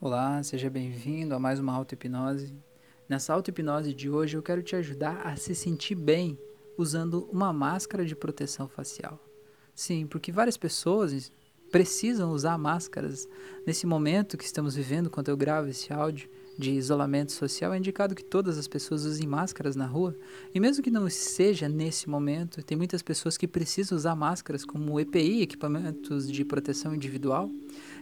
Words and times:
Olá, 0.00 0.40
seja 0.44 0.70
bem-vindo 0.70 1.34
a 1.34 1.40
mais 1.40 1.58
uma 1.58 1.72
auto-hipnose. 1.72 2.54
Nessa 3.08 3.34
auto-hipnose 3.34 3.92
de 3.92 4.08
hoje 4.08 4.36
eu 4.36 4.42
quero 4.44 4.62
te 4.62 4.76
ajudar 4.76 5.26
a 5.26 5.34
se 5.34 5.56
sentir 5.56 5.96
bem 5.96 6.38
usando 6.76 7.28
uma 7.32 7.52
máscara 7.52 8.04
de 8.04 8.14
proteção 8.14 8.68
facial. 8.68 9.18
Sim, 9.74 10.06
porque 10.06 10.30
várias 10.30 10.56
pessoas 10.56 11.32
precisam 11.72 12.30
usar 12.30 12.56
máscaras 12.56 13.26
nesse 13.66 13.88
momento 13.88 14.38
que 14.38 14.44
estamos 14.44 14.76
vivendo 14.76 15.10
quando 15.10 15.30
eu 15.30 15.36
gravo 15.36 15.68
esse 15.68 15.92
áudio 15.92 16.30
de 16.58 16.72
isolamento 16.72 17.30
social, 17.30 17.72
é 17.72 17.78
indicado 17.78 18.16
que 18.16 18.24
todas 18.24 18.58
as 18.58 18.66
pessoas 18.66 19.04
usem 19.04 19.28
máscaras 19.28 19.76
na 19.76 19.86
rua. 19.86 20.16
E 20.52 20.58
mesmo 20.58 20.82
que 20.82 20.90
não 20.90 21.08
seja 21.08 21.68
nesse 21.68 22.08
momento, 22.10 22.64
tem 22.64 22.76
muitas 22.76 23.00
pessoas 23.00 23.36
que 23.36 23.46
precisam 23.46 23.96
usar 23.96 24.16
máscaras 24.16 24.64
como 24.64 24.98
EPI, 24.98 25.42
equipamentos 25.42 26.30
de 26.30 26.44
proteção 26.44 26.92
individual, 26.92 27.48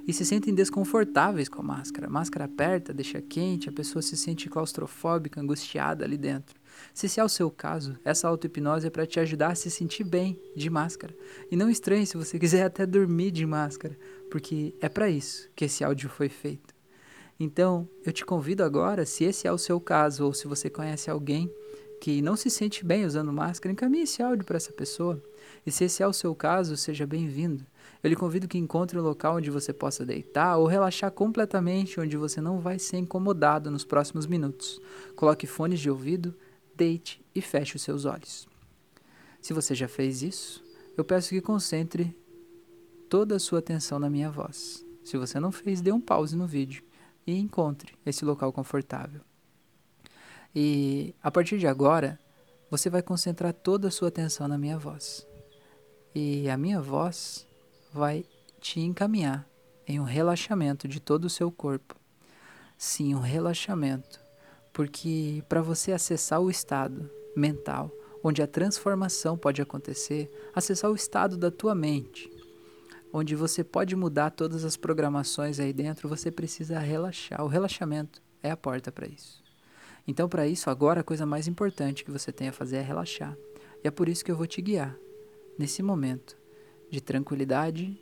e 0.07 0.12
se 0.12 0.25
sentem 0.25 0.54
desconfortáveis 0.54 1.48
com 1.48 1.61
a 1.61 1.64
máscara. 1.64 2.06
A 2.06 2.11
máscara 2.11 2.45
aperta, 2.45 2.95
deixa 2.95 3.20
quente, 3.20 3.69
a 3.69 3.73
pessoa 3.73 4.01
se 4.01 4.16
sente 4.16 4.48
claustrofóbica, 4.48 5.41
angustiada 5.41 6.05
ali 6.05 6.16
dentro. 6.16 6.55
Se 6.95 7.06
esse 7.06 7.19
é 7.19 7.24
o 7.24 7.29
seu 7.29 7.51
caso, 7.51 7.98
essa 8.05 8.29
auto-hipnose 8.29 8.87
é 8.87 8.91
para 8.91 9.06
te 9.06 9.19
ajudar 9.19 9.48
a 9.48 9.55
se 9.55 9.70
sentir 9.70 10.05
bem 10.05 10.41
de 10.55 10.70
máscara. 10.70 11.15
E 11.51 11.56
não 11.56 11.69
estranhe 11.69 12.06
se 12.06 12.16
você 12.16 12.38
quiser 12.41 12.65
até 12.65 12.87
dormir 12.87 13.32
de 13.32 13.45
máscara, 13.45 13.98
porque 14.30 14.74
é 14.80 14.88
para 14.88 15.10
isso 15.10 15.51
que 15.56 15.65
esse 15.65 15.82
áudio 15.82 16.09
foi 16.09 16.29
feito. 16.29 16.74
Então, 17.38 17.88
eu 18.04 18.12
te 18.12 18.24
convido 18.24 18.62
agora, 18.62 19.04
se 19.04 19.24
esse 19.24 19.46
é 19.46 19.52
o 19.52 19.59
seu 19.59 19.80
caso, 19.80 20.24
ou 20.24 20.32
se 20.32 20.46
você 20.46 20.70
conhece 20.70 21.10
alguém 21.10 21.52
que 22.01 22.23
não 22.23 22.37
se 22.37 22.48
sente 22.48 22.84
bem 22.84 23.04
usando 23.04 23.32
máscara, 23.32 23.73
encaminhe 23.73 24.04
esse 24.04 24.23
áudio 24.23 24.45
para 24.45 24.57
essa 24.57 24.73
pessoa. 24.73 25.23
E 25.66 25.73
se 25.73 25.84
esse 25.84 26.02
é 26.02 26.07
o 26.07 26.12
seu 26.12 26.34
caso, 26.34 26.77
seja 26.77 27.07
bem-vindo. 27.07 27.66
Eu 28.02 28.10
lhe 28.10 28.16
convido 28.16 28.48
que 28.48 28.58
encontre 28.58 28.98
um 28.98 29.02
local 29.02 29.36
onde 29.36 29.50
você 29.50 29.72
possa 29.72 30.04
deitar 30.04 30.56
ou 30.58 30.66
relaxar 30.66 31.10
completamente, 31.10 31.98
onde 31.98 32.16
você 32.16 32.40
não 32.40 32.60
vai 32.60 32.78
ser 32.78 32.98
incomodado 32.98 33.70
nos 33.70 33.84
próximos 33.84 34.26
minutos. 34.26 34.80
Coloque 35.15 35.46
fones 35.46 35.80
de 35.80 35.90
ouvido, 35.90 36.34
deite 36.74 37.24
e 37.34 37.40
feche 37.40 37.76
os 37.76 37.82
seus 37.82 38.04
olhos. 38.04 38.48
Se 39.40 39.52
você 39.52 39.74
já 39.74 39.88
fez 39.88 40.23
isso, 40.23 40.65
eu 40.96 41.04
peço 41.04 41.30
que 41.30 41.40
concentre 41.40 42.16
toda 43.09 43.37
a 43.37 43.38
sua 43.38 43.60
atenção 43.60 43.98
na 43.98 44.10
minha 44.10 44.30
voz. 44.30 44.84
Se 45.04 45.16
você 45.16 45.38
não 45.38 45.52
fez, 45.52 45.80
dê 45.80 45.93
um 45.93 46.00
pause 46.00 46.37
no 46.37 46.46
vídeo 46.46 46.82
e 47.26 47.38
encontre 47.38 47.95
esse 48.04 48.24
local 48.24 48.52
confortável. 48.52 49.21
E 50.54 51.15
a 51.23 51.30
partir 51.30 51.59
de 51.59 51.66
agora, 51.66 52.18
você 52.71 52.88
vai 52.88 53.02
concentrar 53.02 53.52
toda 53.52 53.88
a 53.88 53.90
sua 53.90 54.09
atenção 54.09 54.48
na 54.48 54.59
minha 54.59 54.78
voz. 54.78 55.26
E 56.15 56.48
a 56.48 56.56
minha 56.56 56.80
voz 56.80 57.46
vai 57.97 58.27
te 58.61 58.79
encaminhar 58.79 59.49
em 59.89 59.99
um 59.99 60.05
relaxamento 60.05 60.87
de 60.87 61.01
todo 61.01 61.25
o 61.25 61.30
seu 61.30 61.51
corpo. 61.51 61.97
Sim, 62.77 63.15
um 63.15 63.21
relaxamento. 63.21 64.21
Porque 64.72 65.43
para 65.49 65.62
você 65.62 65.93
acessar 65.93 66.41
o 66.41 66.50
estado 66.50 67.11
mental 67.34 67.91
onde 68.22 68.43
a 68.43 68.47
transformação 68.47 69.39
pode 69.39 69.62
acontecer, 69.62 70.31
acessar 70.55 70.91
o 70.91 70.94
estado 70.94 71.37
da 71.37 71.50
tua 71.50 71.75
mente, 71.75 72.31
onde 73.12 73.34
você 73.34 73.65
pode 73.65 73.97
mudar 73.97 74.31
todas 74.31 74.65
as 74.65 74.77
programações 74.77 75.59
aí 75.59 75.72
dentro, 75.72 76.09
você 76.09 76.31
precisa 76.31 76.78
relaxar. 76.78 77.43
O 77.43 77.49
relaxamento 77.49 78.21
é 78.43 78.50
a 78.50 78.56
porta 78.56 78.93
para 78.93 79.06
isso. 79.06 79.43
Então, 80.06 80.28
para 80.28 80.47
isso, 80.47 80.69
agora 80.69 81.00
a 81.00 81.05
coisa 81.05 81.25
mais 81.25 81.49
importante 81.49 82.05
que 82.05 82.11
você 82.11 82.31
tem 82.31 82.49
a 82.49 82.53
fazer 82.53 82.77
é 82.77 82.83
relaxar. 82.83 83.37
E 83.83 83.89
é 83.89 83.91
por 83.91 84.09
isso 84.09 84.25
que 84.25 84.31
eu 84.31 84.37
vou 84.37 84.47
te 84.47 84.61
guiar 84.61 84.97
nesse 85.59 85.83
momento 85.83 86.37
de 86.97 87.03
tranquilidade, 87.03 87.94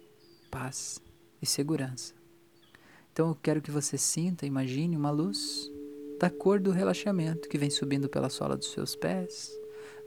paz 0.48 1.02
e 1.42 1.46
segurança. 1.46 2.14
Então, 3.12 3.30
eu 3.30 3.34
quero 3.34 3.60
que 3.60 3.72
você 3.72 3.98
sinta, 3.98 4.46
imagine 4.46 4.96
uma 4.96 5.10
luz 5.10 5.68
da 6.20 6.30
cor 6.30 6.60
do 6.60 6.70
relaxamento 6.70 7.48
que 7.48 7.58
vem 7.58 7.70
subindo 7.70 8.08
pela 8.08 8.30
sola 8.30 8.56
dos 8.56 8.70
seus 8.70 8.94
pés, 8.94 9.50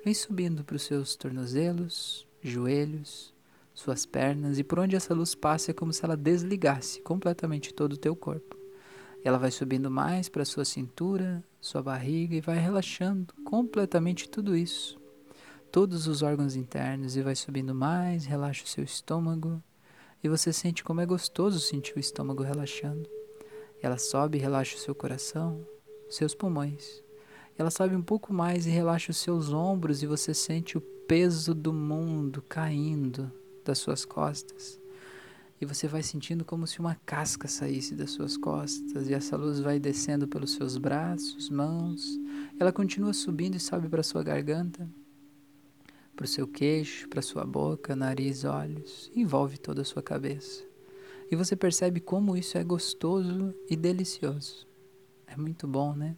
vem 0.05 0.13
subindo 0.13 0.63
para 0.63 0.77
os 0.77 0.83
seus 0.83 1.17
tornozelos, 1.17 2.25
joelhos, 2.41 3.33
suas 3.73 4.05
pernas, 4.05 4.57
e 4.57 4.63
por 4.63 4.79
onde 4.79 4.95
essa 4.95 5.13
luz 5.13 5.35
passa 5.35 5.71
é 5.71 5.73
como 5.73 5.91
se 5.91 6.05
ela 6.05 6.15
desligasse 6.15 7.01
completamente 7.01 7.73
todo 7.73 7.91
o 7.91 7.97
teu 7.97 8.15
corpo. 8.15 8.55
Ela 9.21 9.37
vai 9.37 9.51
subindo 9.51 9.91
mais 9.91 10.29
para 10.29 10.45
sua 10.45 10.63
cintura, 10.63 11.43
sua 11.59 11.83
barriga 11.83 12.37
e 12.37 12.41
vai 12.41 12.57
relaxando 12.57 13.33
completamente 13.43 14.29
tudo 14.29 14.55
isso. 14.55 14.97
Todos 15.71 16.07
os 16.07 16.21
órgãos 16.21 16.55
internos 16.55 17.17
e 17.17 17.21
vai 17.21 17.35
subindo 17.35 17.75
mais, 17.75 18.25
relaxa 18.25 18.63
o 18.63 18.67
seu 18.67 18.83
estômago 18.83 19.61
e 20.23 20.29
você 20.29 20.53
sente 20.53 20.83
como 20.83 21.01
é 21.01 21.05
gostoso 21.05 21.59
sentir 21.59 21.95
o 21.95 21.99
estômago 21.99 22.41
relaxando. 22.41 23.07
Ela 23.81 23.97
sobe 23.97 24.37
e 24.37 24.41
relaxa 24.41 24.75
o 24.75 24.79
seu 24.79 24.95
coração, 24.95 25.65
seus 26.09 26.33
pulmões. 26.33 27.03
Ela 27.57 27.69
sobe 27.69 27.95
um 27.95 28.01
pouco 28.01 28.33
mais 28.33 28.65
e 28.65 28.69
relaxa 28.69 29.11
os 29.11 29.17
seus 29.17 29.51
ombros 29.51 30.01
e 30.01 30.07
você 30.07 30.33
sente 30.33 30.77
o 30.77 30.81
peso 30.81 31.53
do 31.53 31.73
mundo 31.73 32.41
caindo 32.47 33.31
das 33.63 33.77
suas 33.77 34.05
costas. 34.05 34.79
E 35.59 35.65
você 35.65 35.87
vai 35.87 36.01
sentindo 36.01 36.45
como 36.45 36.65
se 36.65 36.79
uma 36.79 36.95
casca 37.05 37.47
saísse 37.47 37.95
das 37.95 38.11
suas 38.11 38.37
costas, 38.37 39.09
e 39.09 39.13
essa 39.13 39.35
luz 39.35 39.59
vai 39.59 39.79
descendo 39.79 40.27
pelos 40.27 40.53
seus 40.53 40.77
braços, 40.77 41.49
mãos. 41.49 42.19
Ela 42.59 42.71
continua 42.71 43.11
subindo 43.11 43.55
e 43.55 43.59
sobe 43.59 43.89
para 43.89 44.03
sua 44.03 44.21
garganta, 44.21 44.87
para 46.17 46.25
o 46.25 46.27
seu 46.27 46.47
queixo, 46.47 47.07
para 47.07 47.21
sua 47.21 47.45
boca, 47.45 47.95
nariz, 47.95 48.43
olhos, 48.43 49.11
envolve 49.15 49.59
toda 49.59 49.83
a 49.83 49.85
sua 49.85 50.01
cabeça. 50.01 50.65
E 51.29 51.35
você 51.35 51.55
percebe 51.55 51.99
como 51.99 52.35
isso 52.35 52.57
é 52.57 52.63
gostoso 52.63 53.53
e 53.69 53.75
delicioso. 53.75 54.67
É 55.27 55.37
muito 55.37 55.67
bom, 55.67 55.93
né? 55.93 56.17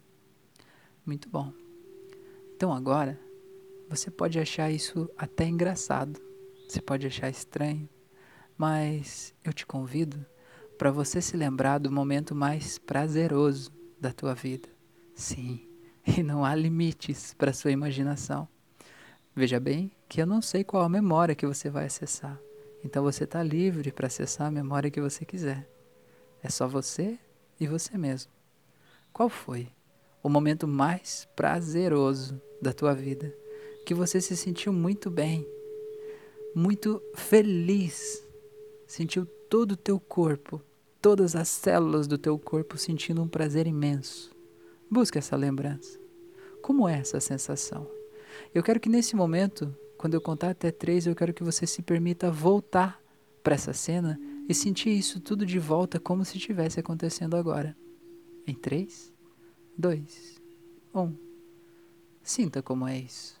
Muito 1.04 1.28
bom. 1.28 1.52
Então 2.56 2.72
agora, 2.72 3.20
você 3.90 4.10
pode 4.10 4.38
achar 4.38 4.70
isso 4.70 5.10
até 5.18 5.46
engraçado. 5.46 6.18
Você 6.66 6.80
pode 6.80 7.06
achar 7.06 7.28
estranho, 7.28 7.86
mas 8.56 9.34
eu 9.44 9.52
te 9.52 9.66
convido 9.66 10.24
para 10.78 10.90
você 10.90 11.20
se 11.20 11.36
lembrar 11.36 11.76
do 11.76 11.92
momento 11.92 12.34
mais 12.34 12.78
prazeroso 12.78 13.70
da 14.00 14.12
tua 14.12 14.34
vida. 14.34 14.68
Sim, 15.14 15.68
e 16.06 16.22
não 16.22 16.42
há 16.42 16.54
limites 16.54 17.34
para 17.34 17.52
sua 17.52 17.70
imaginação. 17.70 18.48
Veja 19.34 19.60
bem 19.60 19.92
que 20.08 20.20
eu 20.20 20.26
não 20.26 20.42
sei 20.42 20.64
qual 20.64 20.82
a 20.82 20.88
memória 20.88 21.34
que 21.34 21.46
você 21.46 21.70
vai 21.70 21.86
acessar. 21.86 22.40
Então 22.84 23.02
você 23.02 23.24
está 23.24 23.42
livre 23.42 23.92
para 23.92 24.06
acessar 24.06 24.48
a 24.48 24.50
memória 24.50 24.90
que 24.90 25.00
você 25.00 25.24
quiser. 25.24 25.68
É 26.42 26.48
só 26.48 26.66
você 26.66 27.18
e 27.60 27.66
você 27.66 27.96
mesmo. 27.96 28.32
Qual 29.12 29.28
foi 29.28 29.68
o 30.22 30.28
momento 30.28 30.66
mais 30.66 31.28
prazeroso 31.36 32.40
da 32.60 32.72
tua 32.72 32.94
vida? 32.94 33.34
Que 33.86 33.94
você 33.94 34.20
se 34.20 34.36
sentiu 34.36 34.72
muito 34.72 35.10
bem, 35.10 35.46
muito 36.54 37.02
feliz. 37.14 38.26
Sentiu 38.86 39.26
todo 39.26 39.72
o 39.72 39.76
teu 39.76 40.00
corpo, 40.00 40.60
todas 41.00 41.36
as 41.36 41.48
células 41.48 42.06
do 42.06 42.18
teu 42.18 42.38
corpo 42.38 42.76
sentindo 42.76 43.22
um 43.22 43.28
prazer 43.28 43.66
imenso. 43.66 44.34
Busca 44.90 45.18
essa 45.18 45.36
lembrança. 45.36 45.98
Como 46.60 46.88
é 46.88 46.98
essa 46.98 47.20
sensação? 47.20 47.99
Eu 48.54 48.62
quero 48.62 48.80
que 48.80 48.88
nesse 48.88 49.14
momento, 49.14 49.74
quando 49.96 50.14
eu 50.14 50.20
contar 50.20 50.50
até 50.50 50.70
três, 50.70 51.06
eu 51.06 51.14
quero 51.14 51.34
que 51.34 51.44
você 51.44 51.66
se 51.66 51.82
permita 51.82 52.30
voltar 52.30 53.00
para 53.42 53.54
essa 53.54 53.72
cena 53.72 54.18
e 54.48 54.54
sentir 54.54 54.90
isso 54.90 55.20
tudo 55.20 55.46
de 55.46 55.58
volta 55.58 56.00
como 56.00 56.24
se 56.24 56.36
estivesse 56.36 56.80
acontecendo 56.80 57.36
agora. 57.36 57.76
Em 58.46 58.54
três, 58.54 59.12
dois, 59.76 60.40
um. 60.94 61.14
Sinta 62.22 62.62
como 62.62 62.86
é 62.86 62.98
isso. 62.98 63.40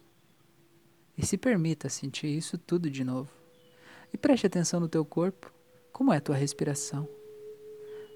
E 1.16 1.26
se 1.26 1.36
permita 1.36 1.88
sentir 1.88 2.28
isso 2.28 2.56
tudo 2.56 2.90
de 2.90 3.04
novo. 3.04 3.30
E 4.12 4.16
preste 4.16 4.46
atenção 4.46 4.80
no 4.80 4.88
teu 4.88 5.04
corpo. 5.04 5.52
Como 5.92 6.12
é 6.12 6.16
a 6.16 6.20
tua 6.20 6.36
respiração? 6.36 7.08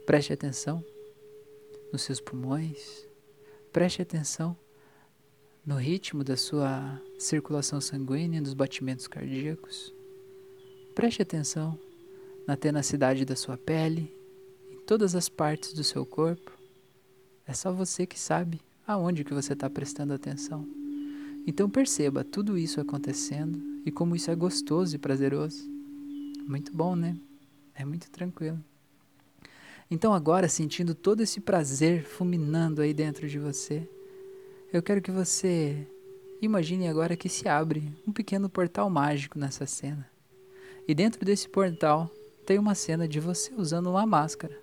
Preste 0.06 0.32
atenção 0.32 0.84
nos 1.92 2.02
seus 2.02 2.20
pulmões. 2.20 3.06
Preste 3.72 4.00
atenção 4.00 4.56
no 5.66 5.76
ritmo 5.76 6.22
da 6.22 6.36
sua 6.36 7.00
circulação 7.18 7.80
sanguínea, 7.80 8.42
dos 8.42 8.52
batimentos 8.52 9.06
cardíacos. 9.06 9.92
Preste 10.94 11.22
atenção 11.22 11.78
na 12.46 12.56
tenacidade 12.56 13.24
da 13.24 13.34
sua 13.34 13.56
pele, 13.56 14.14
em 14.70 14.76
todas 14.86 15.14
as 15.14 15.28
partes 15.28 15.72
do 15.72 15.82
seu 15.82 16.04
corpo. 16.04 16.52
É 17.46 17.54
só 17.54 17.72
você 17.72 18.06
que 18.06 18.18
sabe 18.18 18.60
aonde 18.86 19.24
que 19.24 19.32
você 19.32 19.54
está 19.54 19.70
prestando 19.70 20.12
atenção. 20.12 20.68
Então 21.46 21.68
perceba 21.68 22.22
tudo 22.22 22.58
isso 22.58 22.80
acontecendo 22.80 23.58
e 23.86 23.90
como 23.90 24.14
isso 24.14 24.30
é 24.30 24.34
gostoso 24.34 24.94
e 24.94 24.98
prazeroso. 24.98 25.64
Muito 26.46 26.72
bom, 26.72 26.94
né? 26.94 27.16
É 27.74 27.84
muito 27.84 28.10
tranquilo. 28.10 28.62
Então 29.90 30.12
agora, 30.12 30.48
sentindo 30.48 30.94
todo 30.94 31.22
esse 31.22 31.40
prazer 31.40 32.04
fulminando 32.04 32.82
aí 32.82 32.92
dentro 32.92 33.28
de 33.28 33.38
você, 33.38 33.88
eu 34.76 34.82
quero 34.82 35.00
que 35.00 35.10
você 35.10 35.86
imagine 36.42 36.88
agora 36.88 37.16
que 37.16 37.28
se 37.28 37.48
abre 37.48 37.92
um 38.06 38.12
pequeno 38.12 38.48
portal 38.48 38.90
mágico 38.90 39.38
nessa 39.38 39.66
cena. 39.66 40.10
E 40.86 40.94
dentro 40.94 41.24
desse 41.24 41.48
portal 41.48 42.10
tem 42.44 42.58
uma 42.58 42.74
cena 42.74 43.06
de 43.06 43.20
você 43.20 43.54
usando 43.54 43.88
uma 43.88 44.04
máscara. 44.04 44.58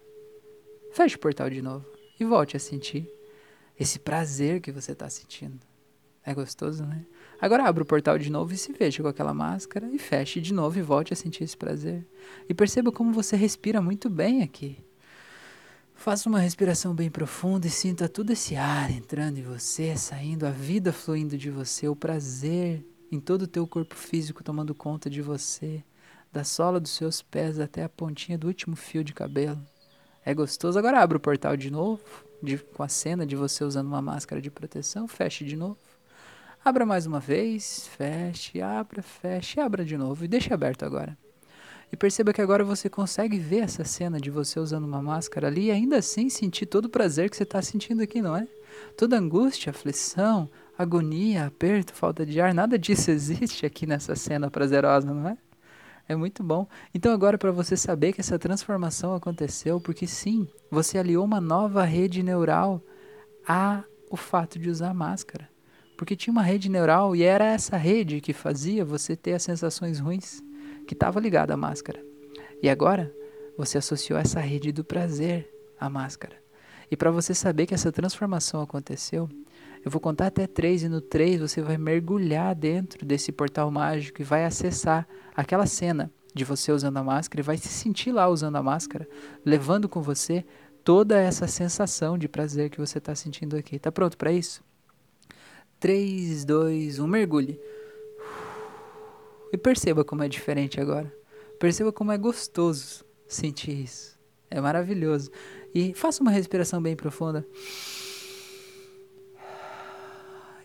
Feche 0.91 1.15
o 1.15 1.19
portal 1.19 1.49
de 1.49 1.61
novo 1.61 1.85
e 2.19 2.25
volte 2.25 2.57
a 2.57 2.59
sentir 2.59 3.09
esse 3.79 3.97
prazer 3.99 4.59
que 4.59 4.71
você 4.71 4.91
está 4.91 5.09
sentindo. 5.09 5.59
É 6.23 6.33
gostoso, 6.33 6.85
né? 6.85 7.05
Agora 7.39 7.63
abra 7.63 7.81
o 7.81 7.85
portal 7.85 8.17
de 8.19 8.29
novo 8.29 8.53
e 8.53 8.57
se 8.57 8.71
veja 8.73 9.01
com 9.01 9.09
aquela 9.09 9.33
máscara 9.33 9.89
e 9.91 9.97
feche 9.97 10.39
de 10.41 10.53
novo 10.53 10.77
e 10.77 10.81
volte 10.81 11.13
a 11.13 11.15
sentir 11.15 11.45
esse 11.45 11.55
prazer. 11.55 12.05
E 12.49 12.53
perceba 12.53 12.91
como 12.91 13.13
você 13.13 13.35
respira 13.35 13.81
muito 13.81 14.09
bem 14.09 14.43
aqui. 14.43 14.77
Faça 16.01 16.27
uma 16.27 16.39
respiração 16.39 16.95
bem 16.95 17.11
profunda 17.11 17.67
e 17.67 17.69
sinta 17.69 18.09
todo 18.09 18.31
esse 18.31 18.55
ar 18.55 18.89
entrando 18.89 19.37
em 19.37 19.43
você, 19.43 19.95
saindo, 19.95 20.47
a 20.47 20.49
vida 20.49 20.91
fluindo 20.91 21.37
de 21.37 21.51
você, 21.51 21.87
o 21.87 21.95
prazer 21.95 22.83
em 23.11 23.19
todo 23.19 23.43
o 23.43 23.47
teu 23.47 23.67
corpo 23.67 23.93
físico 23.93 24.43
tomando 24.43 24.73
conta 24.73 25.11
de 25.11 25.21
você, 25.21 25.83
da 26.33 26.43
sola 26.43 26.79
dos 26.79 26.89
seus 26.89 27.21
pés 27.21 27.59
até 27.59 27.83
a 27.83 27.89
pontinha 27.89 28.35
do 28.35 28.47
último 28.47 28.75
fio 28.75 29.03
de 29.03 29.13
cabelo. 29.13 29.61
É 30.25 30.33
gostoso. 30.33 30.79
Agora 30.79 30.99
abra 30.99 31.17
o 31.17 31.21
portal 31.21 31.55
de 31.55 31.69
novo, 31.69 32.01
de, 32.41 32.57
com 32.57 32.81
a 32.81 32.87
cena 32.87 33.23
de 33.23 33.35
você 33.35 33.63
usando 33.63 33.85
uma 33.85 34.01
máscara 34.01 34.41
de 34.41 34.49
proteção, 34.49 35.07
feche 35.07 35.45
de 35.45 35.55
novo. 35.55 35.77
Abra 36.65 36.83
mais 36.83 37.05
uma 37.05 37.19
vez, 37.19 37.87
feche, 37.95 38.59
abra, 38.59 39.03
feche, 39.03 39.59
abra 39.59 39.85
de 39.85 39.95
novo 39.95 40.25
e 40.25 40.27
deixe 40.27 40.51
aberto 40.51 40.81
agora. 40.81 41.15
E 41.91 41.97
perceba 41.97 42.31
que 42.31 42.41
agora 42.41 42.63
você 42.63 42.89
consegue 42.89 43.37
ver 43.37 43.63
essa 43.63 43.83
cena 43.83 44.19
de 44.19 44.31
você 44.31 44.59
usando 44.59 44.85
uma 44.85 45.01
máscara 45.01 45.47
ali 45.47 45.65
e 45.65 45.71
ainda 45.71 45.97
assim 45.97 46.29
sentir 46.29 46.65
todo 46.65 46.85
o 46.85 46.89
prazer 46.89 47.29
que 47.29 47.35
você 47.35 47.43
está 47.43 47.61
sentindo 47.61 48.01
aqui, 48.01 48.21
não 48.21 48.35
é? 48.35 48.47
Toda 48.95 49.17
angústia, 49.17 49.71
aflição, 49.71 50.49
agonia, 50.77 51.47
aperto, 51.47 51.93
falta 51.93 52.25
de 52.25 52.39
ar, 52.39 52.53
nada 52.53 52.79
disso 52.79 53.11
existe 53.11 53.65
aqui 53.65 53.85
nessa 53.85 54.15
cena 54.15 54.49
prazerosa, 54.49 55.13
não 55.13 55.27
é? 55.27 55.37
É 56.07 56.15
muito 56.15 56.41
bom. 56.41 56.65
Então 56.95 57.13
agora 57.13 57.37
para 57.37 57.51
você 57.51 57.75
saber 57.75 58.13
que 58.13 58.21
essa 58.21 58.39
transformação 58.39 59.13
aconteceu, 59.13 59.79
porque 59.79 60.07
sim, 60.07 60.47
você 60.69 60.97
aliou 60.97 61.25
uma 61.25 61.41
nova 61.41 61.83
rede 61.83 62.23
neural 62.23 62.81
a 63.45 63.83
o 64.09 64.15
fato 64.17 64.57
de 64.57 64.69
usar 64.69 64.93
máscara. 64.93 65.49
Porque 65.97 66.15
tinha 66.15 66.31
uma 66.31 66.41
rede 66.41 66.69
neural 66.69 67.15
e 67.15 67.23
era 67.23 67.45
essa 67.45 67.77
rede 67.77 68.21
que 68.21 68.33
fazia 68.33 68.83
você 68.83 69.15
ter 69.15 69.33
as 69.33 69.43
sensações 69.43 69.99
ruins 69.99 70.41
que 70.91 70.95
estava 70.95 71.21
ligada 71.21 71.53
à 71.53 71.57
máscara. 71.57 72.03
E 72.61 72.69
agora 72.69 73.15
você 73.57 73.77
associou 73.77 74.19
essa 74.19 74.41
rede 74.41 74.73
do 74.73 74.83
prazer 74.83 75.49
à 75.79 75.89
máscara. 75.89 76.35
E 76.91 76.97
para 76.97 77.09
você 77.09 77.33
saber 77.33 77.65
que 77.65 77.73
essa 77.73 77.93
transformação 77.93 78.61
aconteceu, 78.61 79.29
eu 79.85 79.89
vou 79.89 80.01
contar 80.01 80.27
até 80.27 80.45
três 80.45 80.83
e 80.83 80.89
no 80.89 80.99
três 80.99 81.39
você 81.39 81.61
vai 81.61 81.77
mergulhar 81.77 82.53
dentro 82.53 83.05
desse 83.05 83.31
portal 83.31 83.71
mágico 83.71 84.21
e 84.21 84.25
vai 84.25 84.43
acessar 84.43 85.07
aquela 85.33 85.65
cena 85.65 86.11
de 86.35 86.43
você 86.43 86.73
usando 86.73 86.97
a 86.97 87.03
máscara 87.03 87.39
e 87.39 87.43
vai 87.43 87.57
se 87.57 87.69
sentir 87.69 88.11
lá 88.11 88.27
usando 88.27 88.57
a 88.57 88.63
máscara, 88.63 89.07
levando 89.45 89.87
com 89.87 90.01
você 90.01 90.43
toda 90.83 91.17
essa 91.17 91.47
sensação 91.47 92.17
de 92.17 92.27
prazer 92.27 92.69
que 92.69 92.81
você 92.81 92.97
está 92.97 93.15
sentindo 93.15 93.55
aqui. 93.55 93.79
Tá 93.79 93.93
pronto 93.93 94.17
para 94.17 94.33
isso? 94.33 94.61
3, 95.79 96.43
2, 96.43 96.99
1, 96.99 97.07
mergulhe. 97.07 97.57
E 99.51 99.57
perceba 99.57 100.03
como 100.03 100.23
é 100.23 100.29
diferente 100.29 100.79
agora. 100.79 101.13
Perceba 101.59 101.91
como 101.91 102.11
é 102.11 102.17
gostoso 102.17 103.05
sentir 103.27 103.83
isso. 103.83 104.19
É 104.49 104.59
maravilhoso. 104.59 105.29
E 105.73 105.93
faça 105.93 106.21
uma 106.21 106.31
respiração 106.31 106.81
bem 106.81 106.95
profunda. 106.95 107.45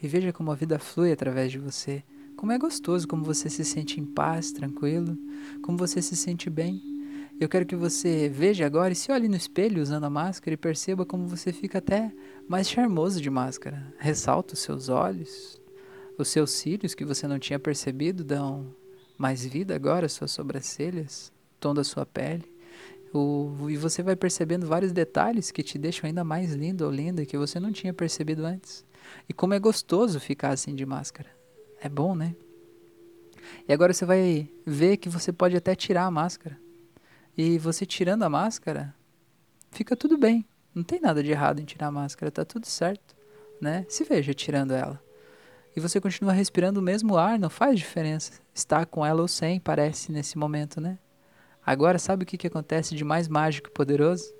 E 0.03 0.09
veja 0.09 0.33
como 0.33 0.51
a 0.51 0.55
vida 0.55 0.79
flui 0.79 1.13
através 1.13 1.51
de 1.51 1.59
você. 1.59 2.03
Como 2.37 2.53
é 2.53 2.59
gostoso, 2.59 3.09
como 3.09 3.25
você 3.25 3.49
se 3.49 3.65
sente 3.65 3.99
em 3.99 4.05
paz, 4.05 4.53
tranquilo, 4.53 5.17
como 5.63 5.79
você 5.79 6.03
se 6.03 6.15
sente 6.15 6.51
bem. 6.51 6.83
Eu 7.41 7.49
quero 7.49 7.67
que 7.67 7.77
você 7.77 8.29
veja 8.29 8.65
agora 8.65 8.93
e 8.93 8.97
se 8.97 9.13
olhe 9.13 9.29
no 9.29 9.37
espelho 9.37 9.83
usando 9.83 10.05
a 10.05 10.11
máscara 10.11 10.55
e 10.55 10.57
perceba 10.57 11.05
como 11.05 11.27
você 11.27 11.53
fica 11.53 11.79
até 11.79 12.13
mais 12.49 12.69
charmoso 12.69 13.21
de 13.21 13.31
máscara. 13.31 13.95
Ressalta 13.99 14.55
os 14.55 14.61
seus 14.61 14.89
olhos, 14.89 15.61
os 16.19 16.29
seus 16.29 16.51
cílios 16.51 16.95
que 16.95 17.05
você 17.05 17.27
não 17.27 17.39
tinha 17.39 17.59
percebido 17.59 18.25
dão 18.25 18.75
mais 19.19 19.45
vida 19.45 19.75
agora, 19.75 20.09
suas 20.09 20.31
sobrancelhas, 20.31 21.33
tom 21.59 21.75
da 21.75 21.85
sua 21.85 22.05
pele. 22.05 22.51
O, 23.13 23.71
e 23.71 23.77
você 23.77 24.03
vai 24.03 24.17
percebendo 24.17 24.67
vários 24.67 24.93
detalhes 24.93 25.51
que 25.51 25.63
te 25.63 25.79
deixam 25.79 26.07
ainda 26.07 26.25
mais 26.25 26.53
lindo 26.53 26.85
ou 26.85 26.91
linda 26.91 27.25
que 27.25 27.39
você 27.39 27.59
não 27.59 27.73
tinha 27.73 27.95
percebido 27.95 28.45
antes. 28.45 28.85
E 29.29 29.33
como 29.33 29.55
é 29.55 29.59
gostoso 29.59 30.21
ficar 30.21 30.51
assim 30.51 30.75
de 30.75 30.85
máscara. 30.85 31.31
É 31.81 31.89
bom, 31.89 32.15
né? 32.15 32.35
E 33.69 33.73
agora 33.73 33.93
você 33.93 34.05
vai 34.05 34.49
ver 34.67 34.97
que 34.97 35.09
você 35.09 35.33
pode 35.33 35.57
até 35.57 35.75
tirar 35.75 36.05
a 36.05 36.11
máscara. 36.11 36.59
E 37.37 37.59
você 37.59 37.87
tirando 37.87 38.23
a 38.25 38.29
máscara, 38.29 38.95
fica 39.71 39.95
tudo 39.95 40.19
bem. 40.19 40.45
Não 40.75 40.83
tem 40.83 41.01
nada 41.01 41.23
de 41.23 41.31
errado 41.31 41.61
em 41.61 41.65
tirar 41.65 41.87
a 41.87 41.93
máscara, 41.93 42.31
tá 42.31 42.45
tudo 42.45 42.67
certo, 42.67 43.15
né? 43.61 43.87
Se 43.89 44.05
veja 44.05 44.35
tirando 44.35 44.73
ela. 44.73 45.03
E 45.77 45.81
você 45.81 46.01
continua 46.01 46.33
respirando 46.33 46.81
o 46.81 46.83
mesmo 46.83 47.19
ar, 47.19 47.39
não 47.39 47.51
faz 47.51 47.79
diferença. 47.79 48.33
Estar 48.55 48.87
com 48.87 49.05
ela 49.05 49.21
ou 49.21 49.29
sem, 49.29 49.61
parece 49.61 50.11
nesse 50.11 50.39
momento, 50.39 50.81
né? 50.81 50.99
Agora, 51.65 51.99
sabe 51.99 52.23
o 52.23 52.27
que, 52.27 52.39
que 52.39 52.47
acontece 52.47 52.95
de 52.95 53.05
mais 53.05 53.29
mágico 53.29 53.69
e 53.69 53.73
poderoso? 53.73 54.35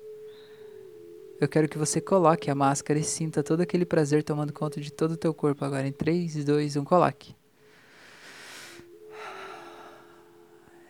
Eu 1.39 1.47
quero 1.47 1.69
que 1.69 1.77
você 1.77 2.01
coloque 2.01 2.49
a 2.49 2.55
máscara 2.55 2.97
e 2.97 3.03
sinta 3.03 3.43
todo 3.43 3.61
aquele 3.61 3.85
prazer 3.85 4.23
tomando 4.23 4.51
conta 4.51 4.81
de 4.81 4.91
todo 4.91 5.11
o 5.11 5.17
teu 5.17 5.31
corpo 5.31 5.63
agora. 5.63 5.87
Em 5.87 5.91
3, 5.91 6.43
2, 6.43 6.75
1, 6.77 6.83
coloque. 6.83 7.35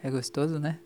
É 0.02 0.10
gostoso, 0.10 0.60
né? 0.60 0.80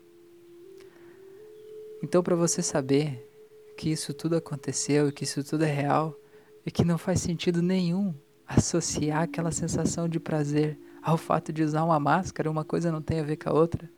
Então, 2.02 2.20
para 2.20 2.34
você 2.34 2.60
saber 2.62 3.30
que 3.76 3.92
isso 3.92 4.12
tudo 4.12 4.34
aconteceu 4.34 5.08
e 5.08 5.12
que 5.12 5.22
isso 5.22 5.44
tudo 5.44 5.62
é 5.62 5.72
real 5.72 6.18
e 6.66 6.70
que 6.72 6.84
não 6.84 6.98
faz 6.98 7.20
sentido 7.20 7.62
nenhum 7.62 8.12
associar 8.56 9.22
aquela 9.22 9.50
sensação 9.50 10.08
de 10.08 10.20
prazer 10.20 10.78
ao 11.02 11.16
fato 11.16 11.52
de 11.52 11.62
usar 11.62 11.84
uma 11.84 11.98
máscara, 11.98 12.50
uma 12.50 12.64
coisa 12.64 12.92
não 12.92 13.02
tem 13.02 13.20
a 13.20 13.24
ver 13.24 13.36
com 13.36 13.50
a 13.50 13.52
outra. 13.52 13.90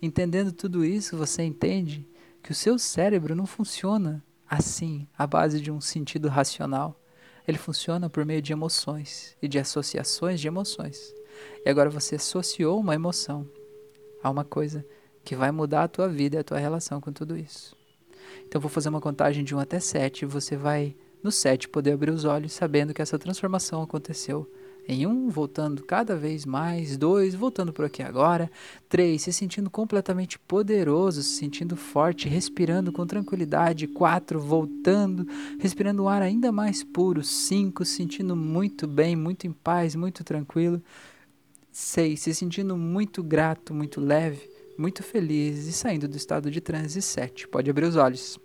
Entendendo 0.00 0.52
tudo 0.52 0.84
isso, 0.84 1.16
você 1.16 1.42
entende 1.42 2.06
que 2.42 2.52
o 2.52 2.54
seu 2.54 2.78
cérebro 2.78 3.34
não 3.34 3.46
funciona 3.46 4.22
assim, 4.48 5.08
à 5.16 5.26
base 5.26 5.60
de 5.60 5.70
um 5.70 5.80
sentido 5.80 6.28
racional. 6.28 7.00
Ele 7.48 7.58
funciona 7.58 8.08
por 8.08 8.24
meio 8.24 8.42
de 8.42 8.52
emoções 8.52 9.36
e 9.40 9.48
de 9.48 9.58
associações 9.58 10.40
de 10.40 10.46
emoções. 10.46 11.14
E 11.64 11.68
agora 11.68 11.90
você 11.90 12.16
associou 12.16 12.78
uma 12.78 12.94
emoção 12.94 13.48
a 14.22 14.30
uma 14.30 14.44
coisa 14.44 14.86
que 15.24 15.34
vai 15.34 15.50
mudar 15.50 15.84
a 15.84 15.88
tua 15.88 16.08
vida 16.08 16.36
e 16.36 16.38
a 16.38 16.44
tua 16.44 16.58
relação 16.58 17.00
com 17.00 17.12
tudo 17.12 17.36
isso. 17.36 17.76
Então 18.46 18.60
vou 18.60 18.70
fazer 18.70 18.90
uma 18.90 19.00
contagem 19.00 19.42
de 19.42 19.54
1 19.54 19.58
até 19.58 19.80
7 19.80 20.22
e 20.22 20.26
você 20.26 20.56
vai 20.56 20.94
no 21.24 21.32
7 21.32 21.70
poder 21.70 21.92
abrir 21.92 22.10
os 22.10 22.26
olhos 22.26 22.52
sabendo 22.52 22.92
que 22.92 23.00
essa 23.00 23.18
transformação 23.18 23.82
aconteceu. 23.82 24.46
Em 24.86 25.06
um, 25.06 25.30
voltando 25.30 25.82
cada 25.82 26.14
vez 26.14 26.44
mais. 26.44 26.98
Dois, 26.98 27.34
voltando 27.34 27.72
por 27.72 27.86
aqui 27.86 28.02
agora. 28.02 28.50
Três, 28.86 29.22
se 29.22 29.32
sentindo 29.32 29.70
completamente 29.70 30.38
poderoso, 30.38 31.22
se 31.22 31.38
sentindo 31.38 31.74
forte, 31.74 32.28
respirando 32.28 32.92
com 32.92 33.06
tranquilidade. 33.06 33.86
Quatro, 33.86 34.38
voltando, 34.38 35.26
respirando 35.58 36.02
um 36.02 36.08
ar 36.08 36.20
ainda 36.20 36.52
mais 36.52 36.84
puro. 36.84 37.24
Cinco, 37.24 37.82
se 37.82 37.94
sentindo 37.94 38.36
muito 38.36 38.86
bem, 38.86 39.16
muito 39.16 39.46
em 39.46 39.52
paz, 39.52 39.94
muito 39.94 40.22
tranquilo. 40.22 40.82
Seis, 41.72 42.20
se 42.20 42.34
sentindo 42.34 42.76
muito 42.76 43.22
grato, 43.22 43.72
muito 43.72 44.00
leve 44.02 44.52
muito 44.76 45.04
feliz 45.04 45.66
e 45.66 45.72
saindo 45.72 46.08
do 46.08 46.16
estado 46.16 46.50
de 46.50 46.60
transe 46.60 47.00
7. 47.00 47.46
Pode 47.46 47.70
abrir 47.70 47.86
os 47.86 47.94
olhos. 47.96 48.38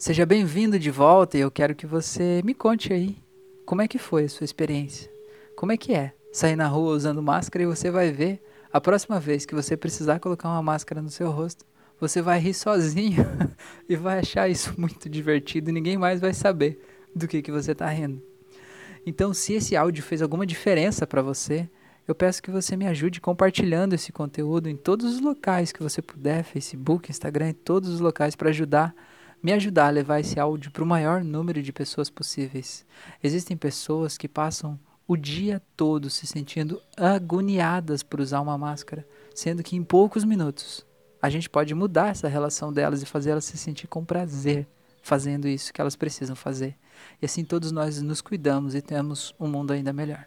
Seja 0.00 0.24
bem-vindo 0.24 0.78
de 0.78 0.90
volta 0.90 1.36
e 1.36 1.42
eu 1.42 1.50
quero 1.50 1.74
que 1.74 1.86
você 1.86 2.40
me 2.42 2.54
conte 2.54 2.90
aí 2.90 3.18
como 3.66 3.82
é 3.82 3.86
que 3.86 3.98
foi 3.98 4.24
a 4.24 4.28
sua 4.30 4.46
experiência. 4.46 5.12
Como 5.54 5.72
é 5.72 5.76
que 5.76 5.92
é 5.92 6.14
sair 6.32 6.56
na 6.56 6.66
rua 6.66 6.94
usando 6.94 7.22
máscara 7.22 7.64
e 7.64 7.66
você 7.66 7.90
vai 7.90 8.10
ver 8.10 8.42
a 8.72 8.80
próxima 8.80 9.20
vez 9.20 9.44
que 9.44 9.54
você 9.54 9.76
precisar 9.76 10.18
colocar 10.18 10.48
uma 10.48 10.62
máscara 10.62 11.02
no 11.02 11.10
seu 11.10 11.30
rosto, 11.30 11.66
você 12.00 12.22
vai 12.22 12.38
rir 12.40 12.54
sozinho 12.54 13.26
e 13.86 13.94
vai 13.94 14.20
achar 14.20 14.48
isso 14.48 14.72
muito 14.80 15.06
divertido 15.06 15.68
e 15.68 15.72
ninguém 15.74 15.98
mais 15.98 16.18
vai 16.18 16.32
saber 16.32 16.80
do 17.14 17.28
que, 17.28 17.42
que 17.42 17.52
você 17.52 17.72
está 17.72 17.86
rindo. 17.90 18.22
Então, 19.04 19.34
se 19.34 19.52
esse 19.52 19.76
áudio 19.76 20.02
fez 20.02 20.22
alguma 20.22 20.46
diferença 20.46 21.06
para 21.06 21.20
você, 21.20 21.68
eu 22.08 22.14
peço 22.14 22.42
que 22.42 22.50
você 22.50 22.74
me 22.74 22.86
ajude 22.86 23.20
compartilhando 23.20 23.92
esse 23.92 24.12
conteúdo 24.12 24.66
em 24.66 24.76
todos 24.76 25.12
os 25.12 25.20
locais 25.20 25.72
que 25.72 25.82
você 25.82 26.00
puder, 26.00 26.42
Facebook, 26.42 27.10
Instagram, 27.10 27.50
em 27.50 27.52
todos 27.52 27.90
os 27.90 28.00
locais 28.00 28.34
para 28.34 28.48
ajudar, 28.48 28.94
me 29.42 29.52
ajudar 29.52 29.86
a 29.86 29.90
levar 29.90 30.20
esse 30.20 30.38
áudio 30.38 30.70
para 30.70 30.82
o 30.82 30.86
maior 30.86 31.24
número 31.24 31.62
de 31.62 31.72
pessoas 31.72 32.10
possíveis. 32.10 32.86
Existem 33.22 33.56
pessoas 33.56 34.18
que 34.18 34.28
passam 34.28 34.78
o 35.06 35.16
dia 35.16 35.60
todo 35.76 36.08
se 36.08 36.26
sentindo 36.26 36.80
agoniadas 36.96 38.02
por 38.02 38.20
usar 38.20 38.40
uma 38.40 38.56
máscara, 38.56 39.06
sendo 39.34 39.62
que 39.62 39.76
em 39.76 39.82
poucos 39.82 40.24
minutos 40.24 40.86
a 41.20 41.28
gente 41.28 41.50
pode 41.50 41.74
mudar 41.74 42.10
essa 42.10 42.28
relação 42.28 42.72
delas 42.72 43.02
e 43.02 43.06
fazer 43.06 43.30
elas 43.30 43.44
se 43.44 43.58
sentir 43.58 43.86
com 43.86 44.04
prazer 44.04 44.66
fazendo 45.02 45.48
isso 45.48 45.72
que 45.72 45.80
elas 45.80 45.96
precisam 45.96 46.36
fazer. 46.36 46.76
E 47.20 47.26
assim 47.26 47.44
todos 47.44 47.72
nós 47.72 48.00
nos 48.02 48.20
cuidamos 48.20 48.74
e 48.74 48.82
temos 48.82 49.34
um 49.38 49.48
mundo 49.48 49.72
ainda 49.72 49.92
melhor. 49.92 50.26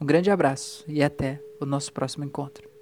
Um 0.00 0.06
grande 0.06 0.30
abraço 0.30 0.84
e 0.86 1.02
até 1.02 1.40
o 1.60 1.66
nosso 1.66 1.92
próximo 1.92 2.24
encontro. 2.24 2.73